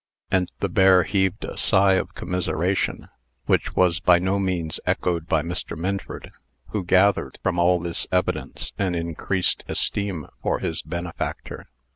[0.31, 3.07] And the bear heaved a sigh of commiseration;
[3.45, 5.77] which was by no means echoed by Mr.
[5.77, 6.31] Minford,
[6.69, 11.65] who gathered, from all this evidence, an increased esteem for his benefactor.